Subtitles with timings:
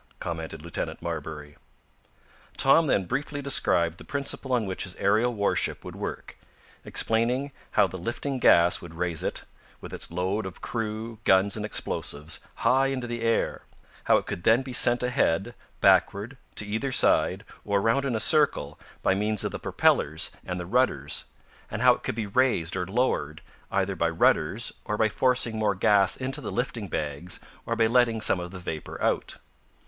[0.19, 1.57] commented Lieutenant Marbury.
[2.57, 6.39] Tom then briefly described the principle on which his aerial warship would work,
[6.83, 9.43] explaining how the lifting gas would raise it,
[9.79, 13.61] with its load of crew, guns and explosives, high into the air;
[14.05, 18.19] how it could then be sent ahead, backward, to either side, or around in a
[18.19, 21.25] circle, by means of the propellers and the rudders,
[21.69, 23.39] and how it could be raised or lowered,
[23.69, 28.19] either by rudders or by forcing more gas into the lifting bags, or by letting
[28.19, 29.37] some of the vapor out.